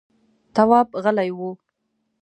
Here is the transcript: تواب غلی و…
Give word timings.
تواب 0.55 0.87
غلی 1.03 1.29
و… 1.37 1.37